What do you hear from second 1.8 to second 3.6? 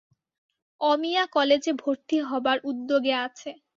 ভরতি হবার উদ্যোগে আছে।